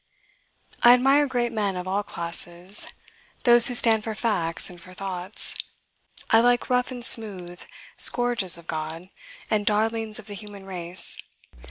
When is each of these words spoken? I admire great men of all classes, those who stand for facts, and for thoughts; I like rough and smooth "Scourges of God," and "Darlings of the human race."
I 0.81 0.95
admire 0.95 1.27
great 1.27 1.51
men 1.51 1.77
of 1.77 1.87
all 1.87 2.01
classes, 2.01 2.87
those 3.43 3.67
who 3.67 3.75
stand 3.75 4.03
for 4.03 4.15
facts, 4.15 4.67
and 4.67 4.81
for 4.81 4.95
thoughts; 4.95 5.53
I 6.31 6.39
like 6.39 6.71
rough 6.71 6.89
and 6.89 7.05
smooth 7.05 7.61
"Scourges 7.97 8.57
of 8.57 8.65
God," 8.65 9.11
and 9.51 9.63
"Darlings 9.63 10.17
of 10.17 10.25
the 10.25 10.33
human 10.33 10.65
race." 10.65 11.19